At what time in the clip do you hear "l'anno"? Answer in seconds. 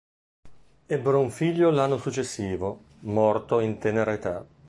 1.69-1.99